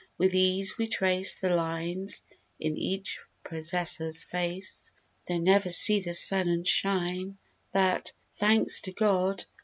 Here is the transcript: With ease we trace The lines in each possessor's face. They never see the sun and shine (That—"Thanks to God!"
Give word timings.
With 0.17 0.33
ease 0.33 0.79
we 0.79 0.87
trace 0.87 1.35
The 1.35 1.51
lines 1.55 2.23
in 2.59 2.75
each 2.75 3.19
possessor's 3.43 4.23
face. 4.23 4.91
They 5.27 5.37
never 5.37 5.69
see 5.69 5.99
the 5.99 6.15
sun 6.15 6.47
and 6.49 6.67
shine 6.67 7.37
(That—"Thanks 7.73 8.81
to 8.81 8.93
God!" 8.93 9.45